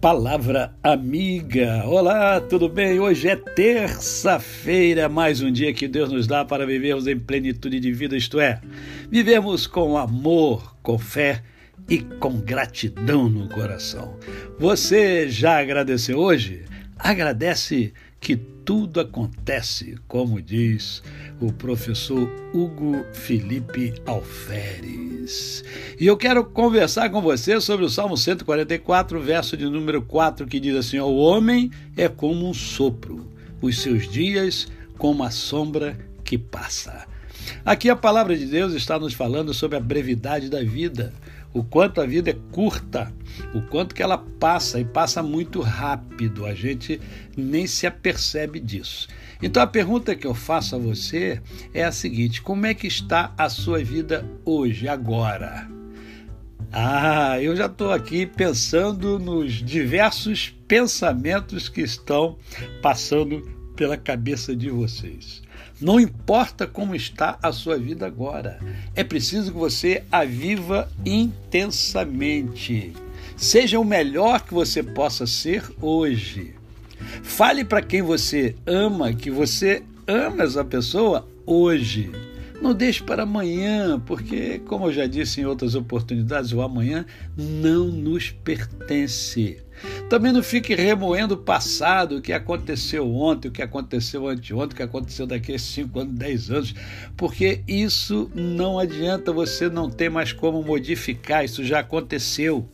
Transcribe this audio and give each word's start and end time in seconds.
Palavra 0.00 0.72
amiga. 0.80 1.82
Olá, 1.84 2.40
tudo 2.40 2.68
bem? 2.68 3.00
Hoje 3.00 3.28
é 3.28 3.34
terça-feira, 3.34 5.08
mais 5.08 5.42
um 5.42 5.50
dia 5.50 5.74
que 5.74 5.88
Deus 5.88 6.12
nos 6.12 6.24
dá 6.28 6.44
para 6.44 6.64
vivermos 6.64 7.08
em 7.08 7.18
plenitude 7.18 7.80
de 7.80 7.90
vida, 7.90 8.16
isto 8.16 8.38
é, 8.38 8.60
vivemos 9.10 9.66
com 9.66 9.98
amor, 9.98 10.76
com 10.84 10.96
fé 10.96 11.42
e 11.88 11.98
com 11.98 12.40
gratidão 12.40 13.28
no 13.28 13.48
coração. 13.48 14.16
Você 14.56 15.28
já 15.28 15.58
agradeceu 15.58 16.16
hoje? 16.16 16.64
Agradece 16.96 17.92
que 18.20 18.36
tudo 18.68 19.00
acontece, 19.00 19.96
como 20.06 20.42
diz 20.42 21.02
o 21.40 21.50
professor 21.50 22.30
Hugo 22.52 23.02
Felipe 23.14 23.94
Alferes. 24.04 25.64
E 25.98 26.06
eu 26.06 26.18
quero 26.18 26.44
conversar 26.44 27.08
com 27.08 27.22
você 27.22 27.58
sobre 27.62 27.86
o 27.86 27.88
Salmo 27.88 28.14
144, 28.14 29.18
verso 29.22 29.56
de 29.56 29.64
número 29.64 30.02
4, 30.02 30.46
que 30.46 30.60
diz 30.60 30.76
assim: 30.76 30.98
O 30.98 31.16
homem 31.16 31.70
é 31.96 32.10
como 32.10 32.46
um 32.46 32.52
sopro, 32.52 33.26
os 33.62 33.80
seus 33.80 34.06
dias 34.06 34.68
como 34.98 35.24
a 35.24 35.30
sombra 35.30 35.98
que 36.22 36.36
passa. 36.36 37.06
Aqui 37.64 37.88
a 37.88 37.96
palavra 37.96 38.36
de 38.36 38.44
Deus 38.44 38.74
está 38.74 38.98
nos 38.98 39.14
falando 39.14 39.54
sobre 39.54 39.78
a 39.78 39.80
brevidade 39.80 40.50
da 40.50 40.62
vida 40.62 41.14
o 41.52 41.62
quanto 41.64 42.00
a 42.00 42.06
vida 42.06 42.30
é 42.30 42.36
curta, 42.52 43.12
o 43.54 43.62
quanto 43.62 43.94
que 43.94 44.02
ela 44.02 44.18
passa 44.18 44.78
e 44.80 44.84
passa 44.84 45.22
muito 45.22 45.60
rápido, 45.60 46.44
a 46.44 46.54
gente 46.54 47.00
nem 47.36 47.66
se 47.66 47.86
apercebe 47.86 48.60
disso. 48.60 49.08
Então 49.42 49.62
a 49.62 49.66
pergunta 49.66 50.14
que 50.14 50.26
eu 50.26 50.34
faço 50.34 50.76
a 50.76 50.78
você 50.78 51.40
é 51.72 51.84
a 51.84 51.92
seguinte: 51.92 52.42
como 52.42 52.66
é 52.66 52.74
que 52.74 52.86
está 52.86 53.32
a 53.36 53.48
sua 53.48 53.82
vida 53.82 54.28
hoje, 54.44 54.88
agora? 54.88 55.68
Ah, 56.70 57.40
eu 57.40 57.56
já 57.56 57.66
estou 57.66 57.92
aqui 57.92 58.26
pensando 58.26 59.18
nos 59.18 59.54
diversos 59.54 60.54
pensamentos 60.66 61.68
que 61.68 61.80
estão 61.80 62.36
passando 62.82 63.40
pela 63.74 63.96
cabeça 63.96 64.54
de 64.54 64.68
vocês. 64.68 65.42
Não 65.80 66.00
importa 66.00 66.66
como 66.66 66.94
está 66.94 67.38
a 67.40 67.52
sua 67.52 67.78
vida 67.78 68.04
agora, 68.04 68.58
é 68.96 69.04
preciso 69.04 69.52
que 69.52 69.58
você 69.58 70.02
a 70.10 70.24
viva 70.24 70.90
intensamente. 71.06 72.92
Seja 73.36 73.78
o 73.78 73.84
melhor 73.84 74.40
que 74.40 74.52
você 74.52 74.82
possa 74.82 75.24
ser 75.24 75.62
hoje. 75.80 76.54
Fale 77.22 77.64
para 77.64 77.80
quem 77.80 78.02
você 78.02 78.56
ama 78.66 79.12
que 79.12 79.30
você 79.30 79.84
ama 80.06 80.42
essa 80.42 80.64
pessoa 80.64 81.28
hoje. 81.46 82.10
Não 82.60 82.74
deixe 82.74 83.02
para 83.02 83.22
amanhã, 83.22 84.00
porque, 84.00 84.58
como 84.66 84.86
eu 84.86 84.92
já 84.92 85.06
disse 85.06 85.40
em 85.40 85.46
outras 85.46 85.76
oportunidades, 85.76 86.52
o 86.52 86.60
amanhã 86.60 87.06
não 87.36 87.86
nos 87.86 88.30
pertence. 88.30 89.62
Também 90.08 90.32
não 90.32 90.42
fique 90.42 90.74
remoendo 90.74 91.34
o 91.34 91.38
passado, 91.38 92.16
o 92.16 92.20
que 92.20 92.32
aconteceu 92.32 93.08
ontem, 93.14 93.46
o 93.46 93.52
que 93.52 93.62
aconteceu 93.62 94.26
anteontem, 94.26 94.74
o 94.74 94.76
que 94.76 94.82
aconteceu 94.82 95.24
daqui 95.24 95.54
a 95.54 95.58
5 95.58 96.00
anos, 96.00 96.14
10 96.14 96.50
anos, 96.50 96.74
porque 97.16 97.62
isso 97.68 98.28
não 98.34 98.76
adianta, 98.76 99.32
você 99.32 99.68
não 99.68 99.88
tem 99.88 100.10
mais 100.10 100.32
como 100.32 100.60
modificar, 100.60 101.44
isso 101.44 101.62
já 101.62 101.78
aconteceu. 101.78 102.68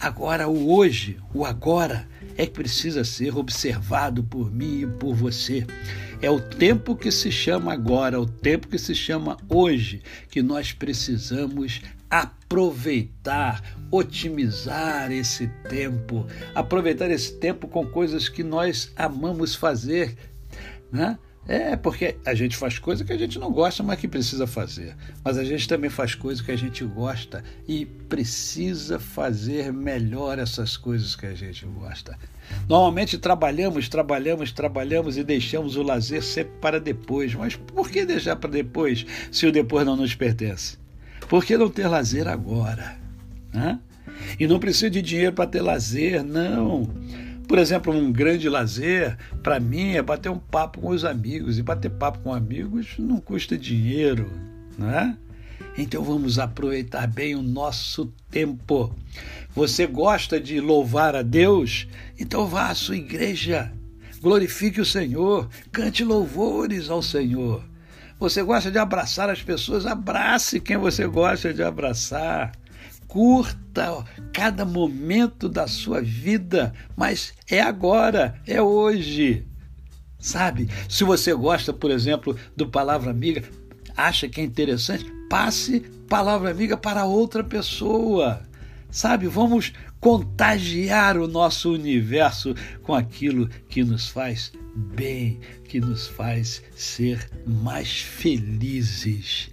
Agora, 0.00 0.48
o 0.48 0.72
hoje, 0.72 1.18
o 1.32 1.44
agora, 1.44 2.08
é 2.40 2.46
que 2.46 2.52
precisa 2.52 3.04
ser 3.04 3.36
observado 3.36 4.24
por 4.24 4.50
mim 4.50 4.80
e 4.80 4.86
por 4.86 5.14
você. 5.14 5.66
É 6.22 6.30
o 6.30 6.40
tempo 6.40 6.96
que 6.96 7.10
se 7.10 7.30
chama 7.30 7.70
agora, 7.70 8.18
o 8.18 8.24
tempo 8.24 8.66
que 8.66 8.78
se 8.78 8.94
chama 8.94 9.36
hoje, 9.46 10.00
que 10.30 10.40
nós 10.42 10.72
precisamos 10.72 11.82
aproveitar, 12.08 13.76
otimizar 13.90 15.12
esse 15.12 15.48
tempo, 15.68 16.26
aproveitar 16.54 17.10
esse 17.10 17.34
tempo 17.34 17.68
com 17.68 17.86
coisas 17.86 18.26
que 18.26 18.42
nós 18.42 18.90
amamos 18.96 19.54
fazer, 19.54 20.16
né? 20.90 21.18
É, 21.48 21.74
porque 21.74 22.16
a 22.24 22.34
gente 22.34 22.56
faz 22.56 22.78
coisa 22.78 23.04
que 23.04 23.12
a 23.12 23.18
gente 23.18 23.38
não 23.38 23.50
gosta, 23.50 23.82
mas 23.82 23.98
que 23.98 24.06
precisa 24.06 24.46
fazer. 24.46 24.94
Mas 25.24 25.36
a 25.36 25.44
gente 25.44 25.66
também 25.66 25.90
faz 25.90 26.14
coisas 26.14 26.44
que 26.44 26.52
a 26.52 26.56
gente 26.56 26.84
gosta 26.84 27.42
e 27.66 27.86
precisa 27.86 29.00
fazer 29.00 29.72
melhor 29.72 30.38
essas 30.38 30.76
coisas 30.76 31.16
que 31.16 31.26
a 31.26 31.34
gente 31.34 31.64
gosta. 31.66 32.16
Normalmente 32.68 33.18
trabalhamos, 33.18 33.88
trabalhamos, 33.88 34.52
trabalhamos 34.52 35.16
e 35.16 35.24
deixamos 35.24 35.76
o 35.76 35.82
lazer 35.82 36.22
sempre 36.22 36.52
para 36.60 36.78
depois. 36.78 37.34
Mas 37.34 37.56
por 37.56 37.90
que 37.90 38.04
deixar 38.04 38.36
para 38.36 38.50
depois 38.50 39.04
se 39.32 39.46
o 39.46 39.52
depois 39.52 39.84
não 39.84 39.96
nos 39.96 40.14
pertence? 40.14 40.78
Por 41.28 41.44
que 41.44 41.56
não 41.56 41.68
ter 41.68 41.88
lazer 41.88 42.28
agora? 42.28 42.96
Né? 43.52 43.78
E 44.38 44.46
não 44.46 44.58
precisa 44.58 44.90
de 44.90 45.02
dinheiro 45.02 45.32
para 45.32 45.46
ter 45.46 45.62
lazer, 45.62 46.22
não. 46.22 46.88
Por 47.50 47.58
exemplo, 47.58 47.92
um 47.92 48.12
grande 48.12 48.48
lazer, 48.48 49.18
para 49.42 49.58
mim, 49.58 49.94
é 49.96 50.02
bater 50.02 50.28
um 50.28 50.38
papo 50.38 50.80
com 50.80 50.90
os 50.90 51.04
amigos. 51.04 51.58
E 51.58 51.64
bater 51.64 51.90
papo 51.90 52.20
com 52.20 52.32
amigos 52.32 52.94
não 52.96 53.16
custa 53.16 53.58
dinheiro, 53.58 54.30
não 54.78 54.88
é? 54.88 55.16
Então 55.76 56.04
vamos 56.04 56.38
aproveitar 56.38 57.08
bem 57.08 57.34
o 57.34 57.42
nosso 57.42 58.06
tempo. 58.30 58.94
Você 59.52 59.84
gosta 59.84 60.38
de 60.38 60.60
louvar 60.60 61.16
a 61.16 61.22
Deus? 61.22 61.88
Então 62.16 62.46
vá 62.46 62.68
à 62.68 62.74
sua 62.76 62.96
igreja. 62.96 63.72
Glorifique 64.20 64.80
o 64.80 64.86
Senhor, 64.86 65.48
cante 65.72 66.04
louvores 66.04 66.88
ao 66.88 67.02
Senhor. 67.02 67.64
Você 68.20 68.44
gosta 68.44 68.70
de 68.70 68.78
abraçar 68.78 69.28
as 69.28 69.42
pessoas? 69.42 69.86
Abrace 69.86 70.60
quem 70.60 70.76
você 70.76 71.04
gosta 71.04 71.52
de 71.52 71.64
abraçar 71.64 72.52
curta 73.10 74.04
cada 74.32 74.64
momento 74.64 75.48
da 75.48 75.66
sua 75.66 76.00
vida, 76.00 76.72
mas 76.96 77.34
é 77.50 77.60
agora, 77.60 78.40
é 78.46 78.62
hoje. 78.62 79.44
Sabe? 80.18 80.68
Se 80.88 81.02
você 81.02 81.34
gosta, 81.34 81.72
por 81.72 81.90
exemplo, 81.90 82.36
do 82.56 82.68
Palavra 82.68 83.10
Amiga, 83.10 83.42
acha 83.96 84.28
que 84.28 84.40
é 84.40 84.44
interessante, 84.44 85.04
passe 85.28 85.80
Palavra 86.08 86.50
Amiga 86.52 86.76
para 86.76 87.04
outra 87.04 87.42
pessoa. 87.42 88.42
Sabe? 88.90 89.26
Vamos 89.26 89.72
contagiar 89.98 91.16
o 91.16 91.26
nosso 91.26 91.72
universo 91.72 92.54
com 92.82 92.94
aquilo 92.94 93.48
que 93.68 93.82
nos 93.82 94.08
faz 94.08 94.52
bem, 94.94 95.40
que 95.64 95.80
nos 95.80 96.06
faz 96.06 96.62
ser 96.76 97.28
mais 97.44 98.00
felizes. 98.00 99.50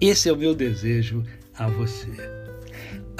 Esse 0.00 0.28
é 0.28 0.32
o 0.32 0.36
meu 0.36 0.54
desejo 0.54 1.24
a 1.58 1.68
você. 1.68 2.41